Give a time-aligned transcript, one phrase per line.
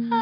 [0.00, 0.21] Ah.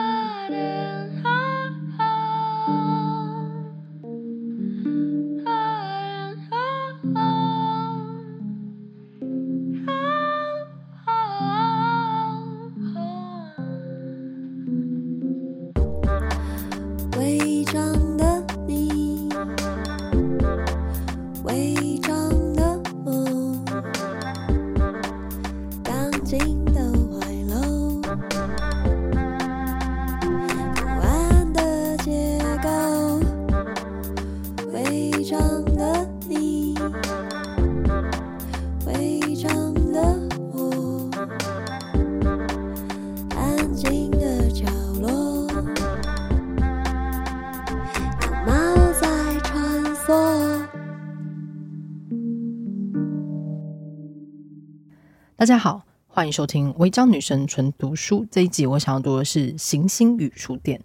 [55.41, 58.67] 大家好，欢迎收听《违章女神纯读书》这一集。
[58.67, 60.79] 我想要读的是《行星与书店》，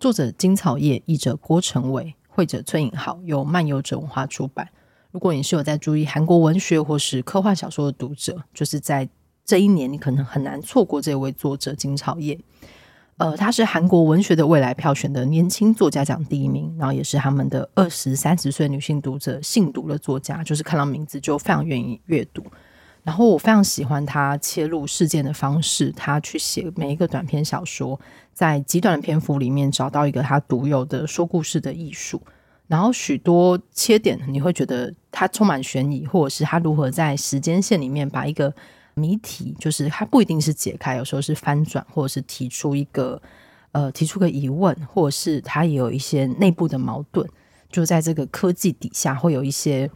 [0.00, 4.68] 作者金草叶，译者郭成伟，绘者崔颖浩，由漫游者文化出版。
[5.12, 9.08] 如果你是有在注意韩国文学或是科幻小说的读者，就是在
[9.44, 12.36] 这一年，你可能很难错过这位作者金草叶。
[13.18, 22.42] 呃，他是韩国文学的未来票选的年轻作家奖第一名，然后也是他们的二十三十岁女性读者信读的作家，就是看到名字就非常愿意阅读。
[23.02, 27.98] 然后我非常喜欢他切入事件的方式，他去写每一个短篇小说，
[28.34, 32.20] 在极短的篇幅里面找到一个他独有的说故事的艺术。
[32.68, 38.54] 然后许多切点，你会觉得他充满悬疑，或者是他如何在时间线里面把一个
[38.94, 43.20] 谜题，就是他不一定是解开，有时候是翻转，或者是提出一个
[43.72, 47.26] 呃提出个疑问，或者是他也有一些内部的矛盾，
[47.70, 49.90] 就在这个科技底下会有一些。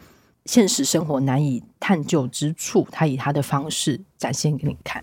[0.44, 5.02] 现实生活难以探究之处，他以他的方式展现给你看。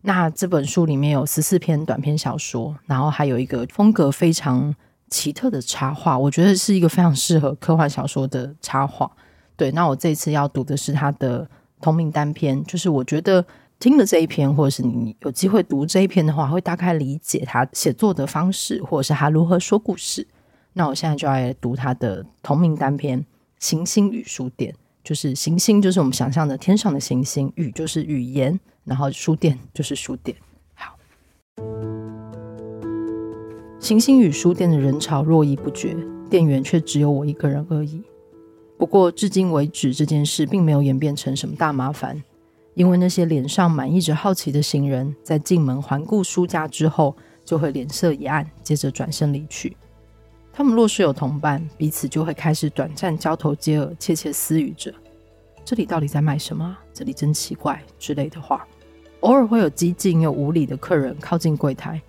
[0.00, 4.74] 那这本书里面有十四篇短篇小说，然后还有一个风格非常
[5.08, 9.10] 奇特的插画，我觉得是一个非常适合科幻小说的插画。
[9.56, 11.48] 对，那我这次要读的是他的
[11.80, 13.44] 同名单篇，就是我觉得
[13.78, 20.26] 听了这一篇，或者是你有机会读这一篇的话，会大概理解他写作的方式，或者是他如何说故事。
[20.72, 23.24] 那我现在就要来读他的同名单篇。
[23.62, 24.74] 行星语书店，
[25.04, 30.36] 就是行星，就是我们想象的天上的行星；语就是语言，然后书店就是书店。
[30.74, 30.98] 好，
[33.78, 35.96] 行星语书店的人潮络绎不绝，
[36.28, 38.02] 店员却只有我一个人而已。
[38.76, 42.20] 不过至今为止，这件事并没有演变成什么大麻烦，
[42.74, 49.76] 因为那些脸上满溢着好奇的行人，在进门环顾书架之后，就会脸色一暗，接着转身离去。
[50.52, 54.92] 他们若是有同伴，彼此就会开始短暂交头接耳，窃窃私语着
[55.64, 56.76] ：“这里到底在卖什么？
[56.92, 58.66] 这里真奇怪”之类的话。
[59.20, 62.02] 偶尔会有激进又无礼的客人靠近柜台，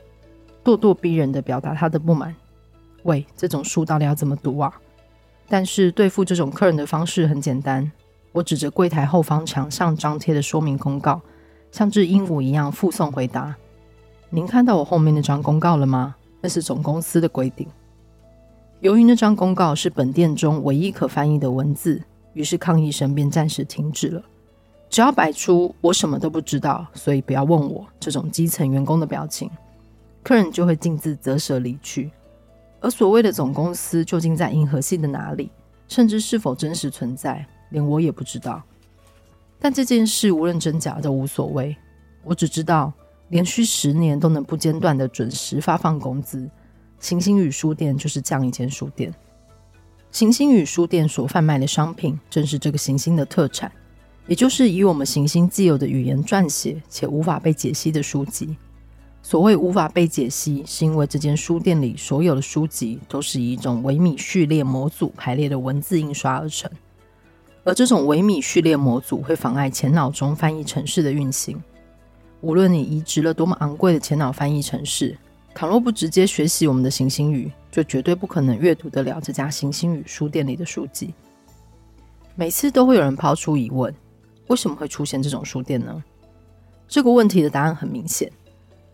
[0.63, 2.35] 咄咄逼人地表达他的不满
[3.03, 4.73] ：“喂，这种书到底要怎么读啊？”
[5.47, 7.89] 但是对付这种客人的方式很简单，
[8.31, 11.21] 我指着柜台后方墙上张贴的说明公告，
[11.71, 13.55] 像只鹦鹉一样附送回答
[14.31, 16.15] ：“您看到我后面那张公告了吗？
[16.41, 17.67] 那是总公司的规定。”
[18.83, 24.21] 由于那张公告是本店中唯一可翻译的文字，于是抗议声便暂时停止了。
[24.89, 29.49] 只要摆出我什么都不知道，所以不要问我这种基层员工的表情，
[30.21, 32.11] 客人就会径自择舍离去。
[32.81, 35.49] 而所谓的总公司究竟在银河系的哪里，
[35.87, 38.61] 甚至是否真实存在，连我也不知道。
[39.59, 41.73] 但这件事无论真假都无所谓，
[42.21, 42.91] 我只知道
[43.29, 46.49] 连续十年都能不间断的准时发放工资。
[47.03, 49.13] 行星语书店就是这样一间书店。
[50.09, 53.69] 行星语书店所贩卖的商品，正是这个行星的特产，
[54.25, 58.55] 也就是以我们行星既有的语言撰写且无法被解析的书籍。
[59.21, 66.71] 所谓无法被解析，是因为这间书店里所有的书籍都是以一种微米序列模组排列的文字印刷而成，
[67.65, 71.61] 而这种微米序列模组会妨碍前脑中翻译程式的运行。
[72.39, 75.17] 无论你移植了多么昂贵的前脑翻译程式。
[75.55, 81.13] 倘若不直接学习我们的行星语，就绝对不可能阅读得了这家行星语书店里的书籍。
[82.35, 83.93] 每次都会有人抛出疑问：
[84.47, 86.03] 为什么会出现这种书店呢？
[86.87, 88.31] 这个问题的答案很明显，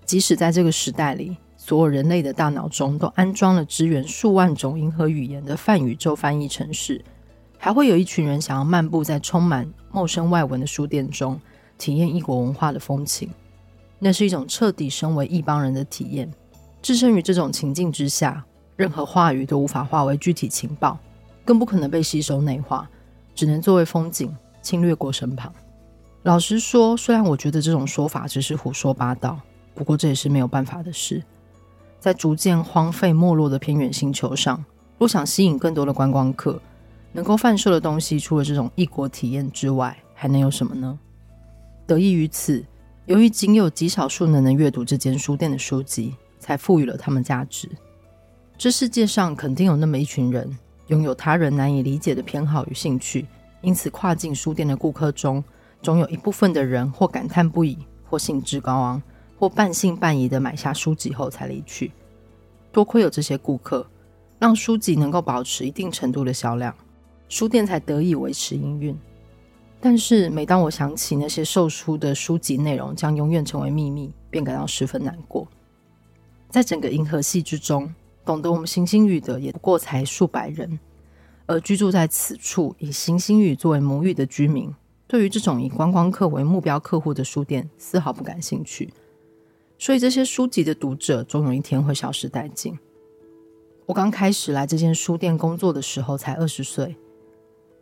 [0.06, 7.02] 即使在这个时代里，所有人类的大脑中都安装了支援数万种银河语言的泛宇宙翻译程式，
[7.58, 11.40] 还会有一群人想要漫步在充满陌生外文的书店中，
[11.78, 13.30] 体验异国文化的风情。
[13.98, 16.30] 那是一种彻底身为异邦人的体验。
[16.82, 18.46] 置身于这种情境之下，
[18.76, 20.98] 任何话语都无法化为具体情报，
[21.44, 22.90] 更不可能被吸收内化，
[23.36, 25.54] 只能作为风景轻掠过身旁。
[26.24, 29.40] 老实说，虽然我觉得这种说法只是胡说八道，
[29.74, 31.24] 不过这也是没有办法的事。
[32.00, 34.64] 在逐渐荒废没落的偏远星球上，
[34.98, 36.62] 若想吸引更多的观光客，
[37.12, 40.98] 能够贩售的东西，除了这种异国体验之外，还能有什么呢？
[41.86, 42.64] 得益于此，
[43.06, 46.16] 由于仅有极少数人能阅读这间书店的书籍，
[46.50, 47.70] 才赋予了他们价值。
[48.58, 50.58] 这世界上肯定有那么一群人，
[50.88, 53.28] 拥有他人难以理解的偏好与兴趣，
[53.62, 55.44] 因此跨进书店的顾客中，
[55.84, 59.00] 总有一部分的人或感叹不已，或兴致高昂，
[59.38, 61.92] 或半信半疑地买下书籍后才离去。
[62.72, 63.86] 多亏有这些顾客，
[64.40, 66.74] 让书籍能够保持一定程度的销量，
[67.28, 68.98] 书店才得以维持营运。
[69.80, 75.48] 但是，每当我想起那些售出的书籍内容将永远成为秘密，便感到十分难过。
[76.50, 77.94] 在整个银河系之中，
[78.26, 80.80] 懂得我们行星语的也不过才数百人，
[81.46, 84.74] 而居住在此处以行星语作为母语的居民，
[85.08, 88.92] 对于这种以观光客为目标客户的书店丝毫不感兴趣。
[89.78, 92.78] 所以，这些书籍的读者总有一天会消失殆尽。
[93.86, 96.96] 我刚开始来这间书店工作的时候才二十岁，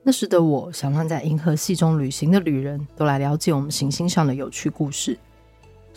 [0.03, 5.17] 那时的我想让在银河系中旅行的旅人都来了解我们行星上的有趣故事，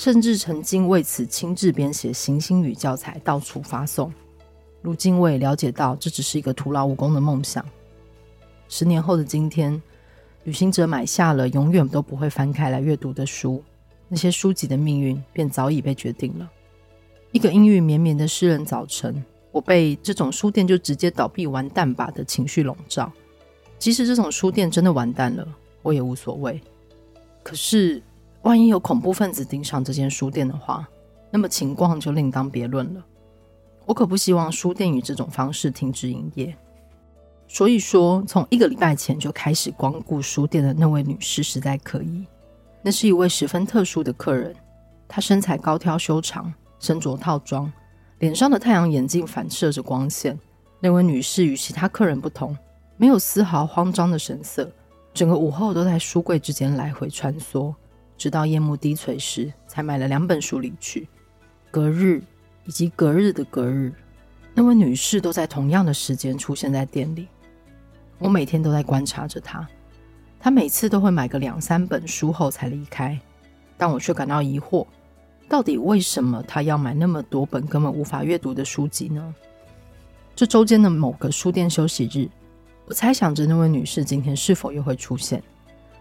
[0.00, 4.10] 甚至曾经为此亲自编写行星语教材到处发送。
[4.80, 7.62] 如今我也了解到，这只是一个徒劳无功的梦想。
[8.66, 9.78] 十年后的今天，
[10.44, 13.62] 旅行者买下了永远都不会翻开来阅读的书，
[14.08, 16.50] 那些书籍的命运便早已被决定了。
[17.32, 23.12] 一个阴郁绵绵的诗人早晨，我被这种书店就直接倒闭完蛋吧的情绪笼罩。
[23.78, 25.46] 即使这种书店真的完蛋了，
[25.82, 26.58] 我也无所谓。
[27.42, 28.02] 可是，
[28.50, 30.88] 万一有恐怖分子盯上这间书店的话，
[31.30, 33.06] 那么情况就另当别论了。
[33.86, 36.52] 我可不希望书店以这种方式停止营业。
[37.46, 42.26] 所以说，从一个礼拜前就开始光顾书店的那位女士实在可疑。
[42.82, 44.52] 那是一位十分特殊的客人，
[45.06, 47.72] 她身材高挑修长，身着套装，
[48.18, 50.36] 脸上的太阳眼镜反射着光线。
[50.80, 52.58] 那位女士与其他客人不同，
[52.96, 54.68] 没有丝毫慌张的神色，
[55.14, 57.72] 整个午后都在书柜之间来回穿梭，
[58.20, 61.08] 直到夜幕低垂时，才买了两本书离去。
[61.70, 62.22] 隔日。
[62.66, 63.92] 以及隔日的隔日，
[64.54, 67.26] 那位女士都在同样的时间出现在店里。
[68.18, 69.66] 我每天都在观察着她，
[70.38, 73.18] 她每次都会买个两三本书后才离开，
[73.76, 74.86] 但我却感到疑惑：
[75.48, 79.34] 到底为什么她要买那么多本根本无法阅读的书籍呢？
[80.36, 82.28] 这周间的某个书店休息日，
[82.86, 85.42] 我猜想着那位女士今天是否又会出现。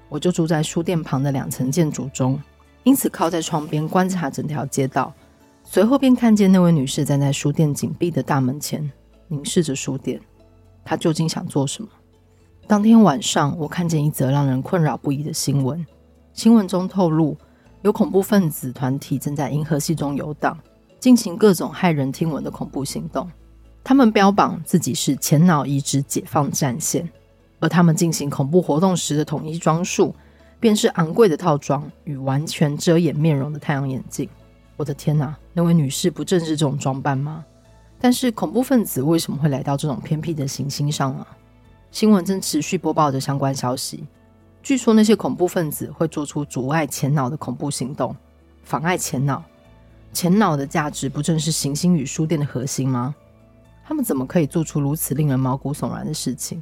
[0.09, 2.37] 我就住在书店旁的两层建筑中，
[2.83, 5.13] 因此靠在窗边观察整条街道。
[5.63, 8.91] 随后便看见那位女士站在书店紧闭的大门前，
[9.27, 10.19] 凝视着书店。
[10.83, 11.89] 她究竟想做什么？
[12.65, 15.85] 当天晚上，我看见一则让人困扰不已的新闻。
[16.33, 17.37] 新闻中透露，
[17.83, 20.57] 有恐怖分子团体正在银河系中游荡，
[20.99, 23.29] 进行各种骇人听闻的恐怖行动。
[23.83, 27.07] 他们标榜自己是前脑移植解放战线，
[27.59, 30.15] 而他们进行恐怖活动时的统一装束，
[30.59, 34.29] 便是昂贵的套装与完全遮掩面容的太阳眼镜。
[34.77, 37.45] 我的天哪，那位女士不正是这种装扮吗？
[37.99, 41.27] 但是恐怖分子为什么会来到这种偏僻的行星上啊？
[41.91, 44.05] 新闻正持续播报着相关消息。
[44.63, 48.15] 据说那些恐怖分子会做出阻碍前脑的恐怖行动，
[48.63, 49.43] 妨碍前脑。
[50.13, 53.13] 前脑的价值不正是行星与书店的核心吗？
[53.85, 56.61] 他们怎么可以做出如此令人毛骨悚然的事情？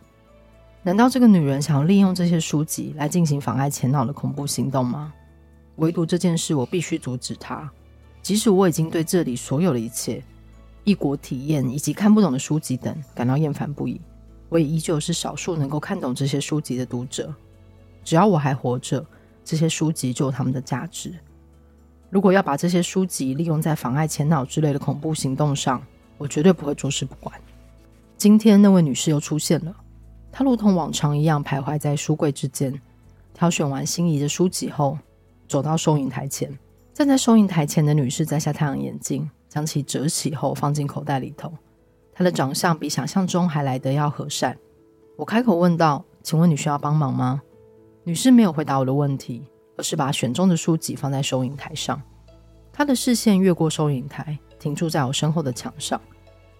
[0.87, 5.13] 难道这个女人想要利用这些书籍来进行妨碍前脑的恐怖行动吗？
[5.75, 7.69] 唯独这件事，我必须阻止她。
[8.21, 10.23] 即使我已经对这里所有的一切、
[10.85, 13.99] 异国体验以及看不懂的书籍等感到厌烦不已，
[14.47, 17.35] 我也依旧是少数能够看懂这些书籍的读者。
[18.05, 19.05] 只要我还活着，
[19.43, 21.13] 这些书籍就有他们的价值。
[22.09, 25.83] 如果要把这些书籍利用在妨碍前脑之类的恐怖行动上，
[26.17, 27.37] 我绝对不会坐视不管。
[28.15, 29.75] 今天那位女士又出现了，
[30.37, 32.79] 他如同往常一样徘徊在书柜之间，
[33.33, 34.95] 挑选完心仪的书籍后，
[35.47, 36.55] 走到收银台前。
[36.93, 41.51] 站在收银台前的女士摘下太阳眼镜，将其折起后放进口袋里头。
[42.13, 44.55] 她的长相比想象中还来得要和善。
[45.15, 47.41] 我开口问道：“请问你需要帮忙吗？”
[48.05, 49.43] 女士没有回答我的问题，
[49.75, 51.99] 而是把选中的书籍放在收银台上。
[52.71, 55.99] 她的视线越过收银台，停驻在我身后的墙上。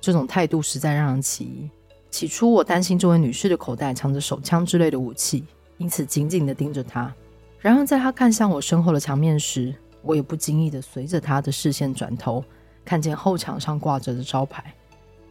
[0.02, 1.70] 这种态度实在让人起疑。
[2.10, 5.46] 起初，我担心这位女士的口袋藏着手枪之类的武器，
[5.78, 7.14] 因此紧紧地盯着她。
[7.60, 12.44] 然而，在她看向我身后的墙面时，我也不经意的随着她的视线转头，
[12.86, 14.74] 看见后墙上挂着的招牌。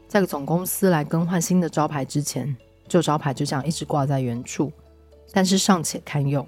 [0.06, 2.54] 在总公司来更换新的招牌之前，
[2.87, 4.71] 旧招牌就这样一直挂在原处，
[5.33, 6.47] 但是尚且堪用。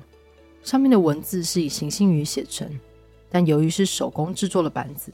[0.62, 2.68] 上面的文字是以行星语写成，
[3.30, 5.12] 但由于是手工制作的板子，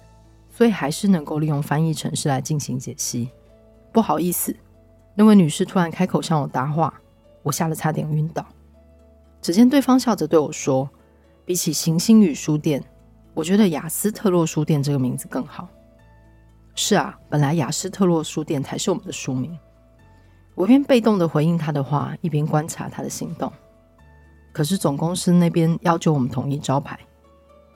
[0.51, 3.31] 所以还是能够利用翻译程式来进行解析。
[3.93, 4.55] 不好意思，
[5.15, 6.93] 那位女士突然开口向我搭话，
[7.43, 8.45] 我吓得差点晕倒。
[9.41, 10.89] 只见对方笑着对我说
[11.45, 12.83] ：“比起行星与书店，
[13.35, 15.69] 我觉得雅斯特洛书店这个名字更好。”
[16.75, 19.57] 是啊，本来雅斯特洛书店才是我们的书名。
[20.55, 23.53] 我一边被动的回应他的话，一边观察他的行动。
[24.53, 26.99] 可是总公司那边要求我们统一招牌。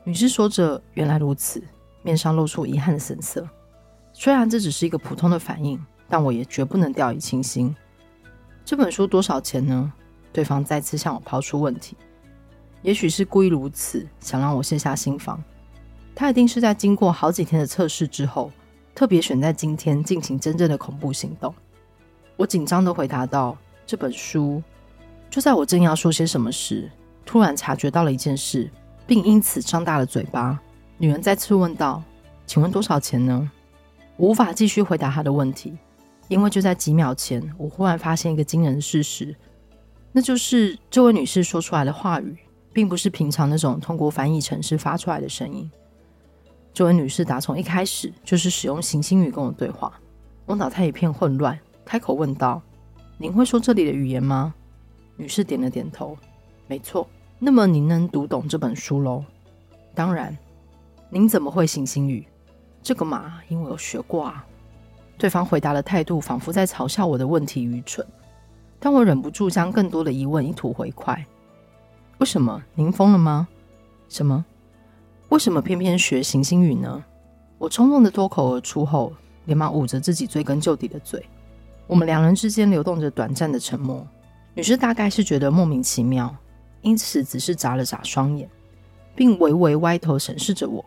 [0.04, 1.62] 女士说着：“原来如此。”
[2.02, 3.46] 面上露出遗憾的神色。
[4.12, 7.74] 虽然这只是一个普通的反应，但我也绝不能掉以轻心。
[8.64, 9.92] 这本书多少钱呢？
[10.32, 11.96] 对方再次向我抛出问题，
[12.82, 15.42] 也许是故意如此，想让我卸下心防。
[16.14, 18.50] 他一定是在经过好几天的测试之后，
[18.94, 21.52] 特别选在今天进行真正的恐怖行动。
[22.36, 24.62] 我紧张的回答道：“这本书……”
[25.30, 26.90] 就在我正要说些什么时，
[27.24, 28.70] 突然察觉到了一件事，
[29.06, 30.60] 并因此张大了嘴巴。
[30.98, 32.02] 女人再次问道
[32.46, 33.50] ：“请问多少钱呢？”
[34.16, 35.76] 我无法继续回答她的问题，
[36.28, 39.34] 因为就在几秒前，我忽然发现一个惊人的事实。
[40.12, 42.36] 那就是这位女士说出来的话语，
[42.72, 45.70] 并不是平常那种通过翻译程式发出来的声音。
[46.72, 49.92] 这位女士打从一开始就是使用行星语跟我对话。
[50.46, 52.62] 我脑袋一片混乱，开口问道
[53.18, 54.54] ：“您会说这里的语言吗？”
[55.16, 56.16] 女士点了点头
[56.68, 57.08] ：“没错。”
[57.40, 59.24] 那么您能读懂这本书喽？
[59.94, 60.36] 当然。
[61.10, 62.26] 您怎么会行星语？
[62.82, 64.46] 这个嘛，因为我学过啊。
[65.18, 68.06] 对方回答的态度仿佛在嘲笑我的问题愚蠢。
[68.78, 71.26] 但我忍不住将更多的疑问一吐为快。
[72.18, 72.62] 为什么？
[72.74, 73.48] 您疯了吗？
[74.08, 74.44] 什么？
[75.30, 77.04] 为什么偏偏学行星语呢？
[77.58, 79.12] 我冲动的脱口而出后，
[79.46, 81.26] 连忙捂着自己追根究底的嘴。
[81.88, 84.06] 我们两人之间流动着短暂的沉默。
[84.54, 86.34] 女士大概是觉得莫名其妙，
[86.82, 88.48] 因此只是眨了眨双眼，
[89.16, 90.84] 并微微歪头审视着我。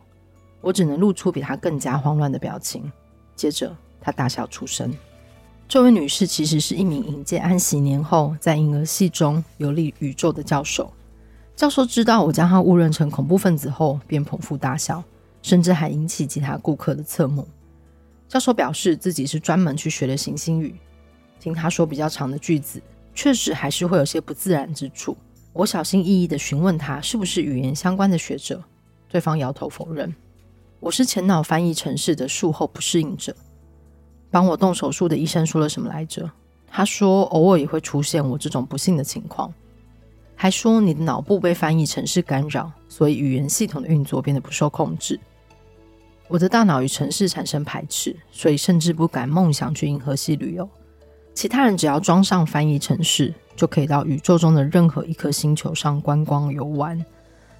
[0.61, 2.89] 我只能露出比她更加慌乱的表情。
[3.35, 4.93] 接着，她大笑出声。
[5.69, 10.91] 这位女士其实是一名迎接安息年后在银河系中游历宇宙的教授。
[11.55, 15.01] 教授知道我将她误认成恐怖分子后，便捧腹大笑，
[15.41, 17.47] 甚至还引起其他顾客的侧目。
[18.27, 20.75] 教授表示自己是专门去学的行星语。
[21.39, 22.81] 听他说比较长的句子，
[23.15, 25.15] 确实还是会有些不自然之处。
[25.53, 28.63] 我小心翼翼地询问他是不是语言相关的学者，
[29.09, 30.13] 对方摇头否认。
[30.79, 33.35] 我是前脑翻译城市的术后不适应者。
[34.31, 36.31] 帮我动手术的医生说了什么来着？
[36.67, 39.53] 他说偶尔也会出现我这种不幸的情况，
[40.35, 45.19] 还说你的脑部被翻译程式干扰，所以语言系统的运作变得不受控制。
[46.29, 50.67] 我的大脑与城市产生排斥，所以甚至不敢梦想去银河系旅游。
[51.33, 57.05] 其他人只要装上翻译城市，就可以到宇宙中的任何一颗星球上观光游玩，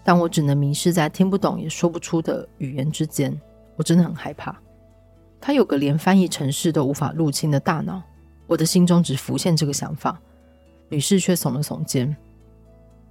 [0.06, 3.38] 但我只能迷失在听不懂也说不出的语言之间。
[3.76, 4.58] 我真的很害怕。
[5.42, 8.02] 他有个连翻译程式都无法入侵的大脑，
[8.46, 10.22] 我的心中只浮现这个想法。
[10.88, 12.16] 女士却耸了耸肩。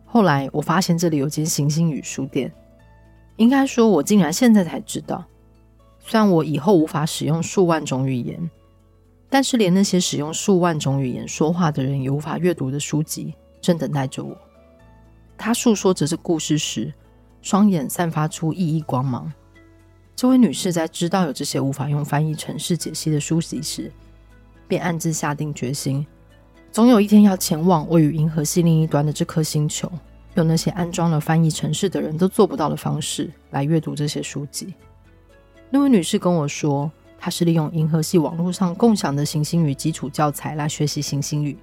[0.04, 2.52] 后来我发现这里有间行星语书店，
[3.36, 5.24] 应该说，我竟然现在才知道。
[5.98, 8.50] 虽然我以后无法使用数万种语言，
[9.28, 14.36] 但是连那些使用数万种语言说话的人也无法阅读的书籍，正等待着我。
[15.36, 16.92] 他诉说着这故事时，
[17.40, 19.32] 双眼散发出熠熠光芒。
[20.20, 23.90] 这位女士在知道有这些无法用翻译程式解析的书籍时，
[24.68, 26.06] 便暗自下定决心，
[26.70, 29.90] 总有一天要前往位于银河系另一端的这颗星球，
[30.34, 34.74] 用那些安装了翻译程式的人都做不到的方式来阅读这些书籍。
[35.70, 41.56] 那位女士跟我说，她是利用银河系网络上共享的行星语基础教材来学习行星语。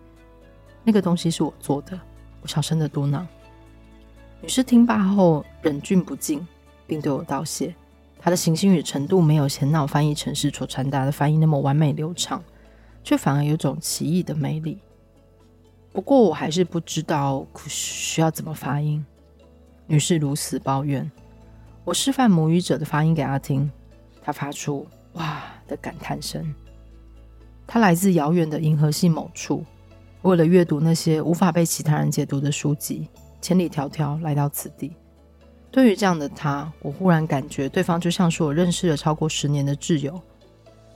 [0.83, 1.99] 那个东西是我做的，
[2.41, 3.23] 我小声的嘟囔。
[4.41, 6.43] 女士听罢后，忍俊不禁，
[6.87, 7.75] 并对我道谢。
[8.19, 12.43] 他的行星语程度没有前脑翻译程式所传达的翻译那么完美流畅，
[13.03, 14.79] 却反而有种奇异的魅力。
[15.93, 19.03] 不过我还是不知道需要怎么发音。
[19.85, 21.09] 女士如此抱怨。
[21.85, 23.71] 我示范母语者的发音给她听，
[24.21, 26.53] 她发出“哇”的感叹声。
[27.65, 29.63] 她来自遥远的银河系某处，
[30.23, 33.07] 为了阅读那些无法被其他人解读的书籍，
[33.41, 34.91] 千里迢迢来到此地。
[35.71, 40.19] 对于这样的他，我忽然感觉对方就像是我认识了超过十年的挚友。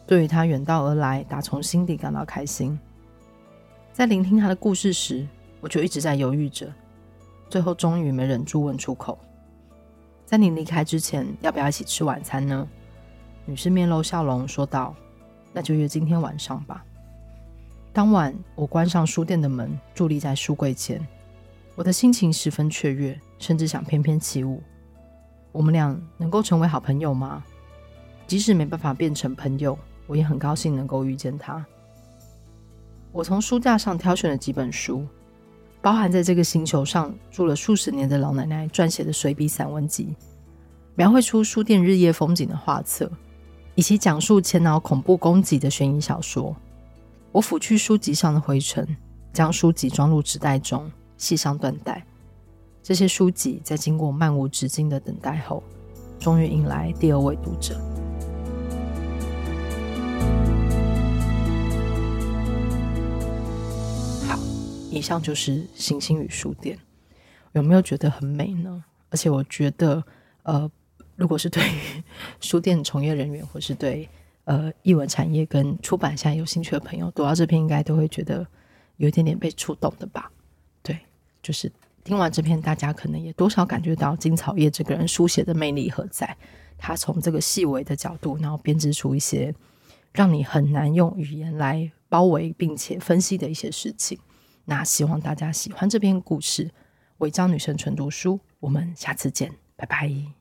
[0.07, 2.77] 对于他远道而来，打从心底感到开心。
[3.93, 5.27] 在聆听他的故事时，
[5.59, 6.73] 我就一直在犹豫着，
[7.49, 9.17] 最后终于没忍住问出口
[10.25, 12.67] ：“在你离开之前，要不要一起吃晚餐呢？”
[13.45, 14.95] 女士面露笑容说道
[15.53, 16.83] ：“那就约今天晚上吧。”
[17.93, 21.05] 当晚，我关上书店的门，伫立在书柜前。
[21.75, 24.61] 我的心情十分雀跃，甚至想翩翩起舞。
[25.51, 27.43] 我们俩能够成为好朋友吗？
[28.27, 31.65] 即使没办法变成朋友，我也很高兴能够遇见他。
[33.11, 35.05] 我从书架上挑选了几本书，
[35.81, 40.15] 包含在这个星球上住了数十年的老奶奶撰写的随笔散文集，
[40.95, 43.11] 描绘出书店日夜风景的画册，
[43.75, 46.55] 以及讲述前脑恐怖攻击的悬疑小说。
[47.33, 48.95] 我拂去书籍上的灰尘，
[49.33, 50.89] 将书籍装入纸袋中，
[51.21, 52.03] 系上缎带。
[52.81, 55.61] 这些书籍在经过漫无止境的等待后，
[56.19, 57.79] 终于迎来第二位读者。
[64.27, 64.39] 好
[64.89, 66.75] 以上就是星星与书店，
[67.51, 68.83] 有没有觉得很美呢？
[69.11, 70.03] 而且我觉得，
[70.41, 70.69] 呃，
[71.15, 72.03] 如果是对于
[72.39, 74.09] 书店从业人员，或是对
[74.45, 78.47] 呃译文产业跟出版现在有兴趣的朋友，读到这篇应该都会觉得
[78.97, 80.31] 有一点点被触动的吧？
[81.41, 81.71] 就是
[82.03, 86.35] 听完这篇，大家可能也多少感觉到金草叶这个人书写的魅力何在？
[86.77, 89.53] 他从这个细微的角度，然后编织出一些
[90.11, 94.17] 让你很难用语言来包围并且分析的一些事情。
[94.65, 96.65] 那希望大家喜欢这篇故事，
[97.19, 100.40] 《违章女神纯读书》，我们下次见，拜拜。